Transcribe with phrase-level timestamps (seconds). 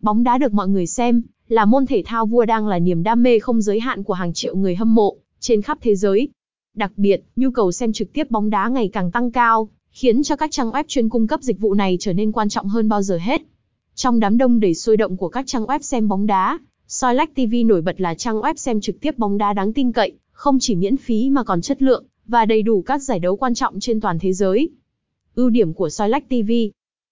[0.00, 3.22] Bóng đá được mọi người xem, là môn thể thao vua đang là niềm đam
[3.22, 6.28] mê không giới hạn của hàng triệu người hâm mộ trên khắp thế giới.
[6.74, 10.36] Đặc biệt, nhu cầu xem trực tiếp bóng đá ngày càng tăng cao, khiến cho
[10.36, 13.02] các trang web chuyên cung cấp dịch vụ này trở nên quan trọng hơn bao
[13.02, 13.42] giờ hết.
[13.94, 17.54] Trong đám đông đầy sôi động của các trang web xem bóng đá, Soilect TV
[17.66, 20.74] nổi bật là trang web xem trực tiếp bóng đá đáng tin cậy, không chỉ
[20.74, 24.00] miễn phí mà còn chất lượng và đầy đủ các giải đấu quan trọng trên
[24.00, 24.70] toàn thế giới.
[25.34, 26.50] Ưu điểm của Soilect TV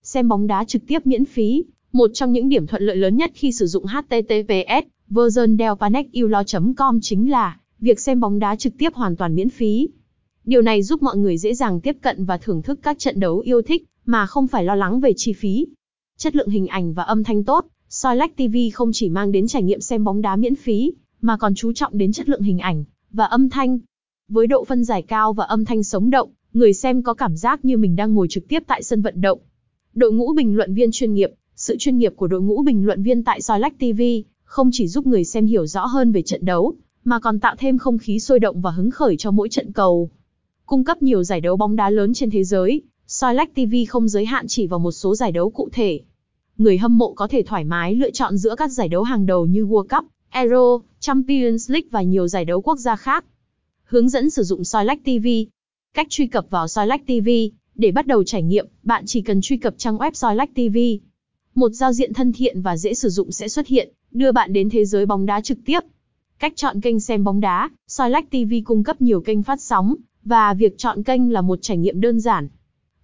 [0.02, 1.64] Xem bóng đá trực tiếp miễn phí,
[1.96, 7.30] một trong những điểm thuận lợi lớn nhất khi sử dụng HTTPS version delpanexulo.com chính
[7.30, 9.88] là việc xem bóng đá trực tiếp hoàn toàn miễn phí.
[10.44, 13.38] Điều này giúp mọi người dễ dàng tiếp cận và thưởng thức các trận đấu
[13.38, 15.66] yêu thích mà không phải lo lắng về chi phí.
[16.18, 19.62] Chất lượng hình ảnh và âm thanh tốt, Soilect TV không chỉ mang đến trải
[19.62, 22.84] nghiệm xem bóng đá miễn phí, mà còn chú trọng đến chất lượng hình ảnh
[23.12, 23.78] và âm thanh.
[24.28, 27.64] Với độ phân giải cao và âm thanh sống động, người xem có cảm giác
[27.64, 29.38] như mình đang ngồi trực tiếp tại sân vận động.
[29.94, 33.02] Đội ngũ bình luận viên chuyên nghiệp, sự chuyên nghiệp của đội ngũ bình luận
[33.02, 34.02] viên tại Soilect TV
[34.44, 37.78] không chỉ giúp người xem hiểu rõ hơn về trận đấu, mà còn tạo thêm
[37.78, 40.10] không khí sôi động và hứng khởi cho mỗi trận cầu.
[40.66, 44.24] Cung cấp nhiều giải đấu bóng đá lớn trên thế giới, Soilect TV không giới
[44.24, 46.00] hạn chỉ vào một số giải đấu cụ thể.
[46.58, 49.46] Người hâm mộ có thể thoải mái lựa chọn giữa các giải đấu hàng đầu
[49.46, 53.24] như World Cup, Euro, Champions League và nhiều giải đấu quốc gia khác.
[53.84, 55.26] Hướng dẫn sử dụng Soilect TV
[55.94, 57.28] Cách truy cập vào Soilect TV
[57.74, 61.05] Để bắt đầu trải nghiệm, bạn chỉ cần truy cập trang web Soilect TV.
[61.56, 64.70] Một giao diện thân thiện và dễ sử dụng sẽ xuất hiện, đưa bạn đến
[64.70, 65.80] thế giới bóng đá trực tiếp.
[66.38, 70.54] Cách chọn kênh xem bóng đá, Soilect TV cung cấp nhiều kênh phát sóng, và
[70.54, 72.48] việc chọn kênh là một trải nghiệm đơn giản.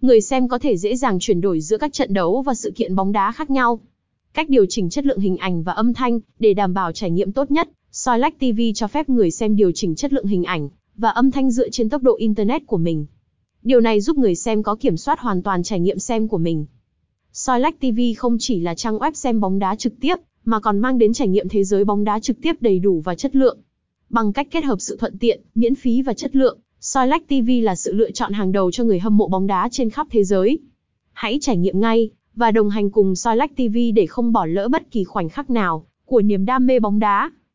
[0.01, 2.95] Người xem có thể dễ dàng chuyển đổi giữa các trận đấu và sự kiện
[2.95, 3.81] bóng đá khác nhau.
[4.35, 7.33] Cách điều chỉnh chất lượng hình ảnh và âm thanh để đảm bảo trải nghiệm
[7.33, 11.11] tốt nhất, Soilect TV cho phép người xem điều chỉnh chất lượng hình ảnh và
[11.11, 13.07] âm thanh dựa trên tốc độ internet của mình.
[13.63, 16.67] Điều này giúp người xem có kiểm soát hoàn toàn trải nghiệm xem của mình.
[17.35, 20.99] Soilect TV không chỉ là trang web xem bóng đá trực tiếp, mà còn mang
[20.99, 23.59] đến trải nghiệm thế giới bóng đá trực tiếp đầy đủ và chất lượng.
[24.11, 27.75] Bằng cách kết hợp sự thuận tiện, miễn phí và chất lượng, Soilect TV là
[27.75, 30.59] sự lựa chọn hàng đầu cho người hâm mộ bóng đá trên khắp thế giới.
[31.13, 34.91] Hãy trải nghiệm ngay và đồng hành cùng Soilect TV để không bỏ lỡ bất
[34.91, 37.31] kỳ khoảnh khắc nào của niềm đam mê bóng đá.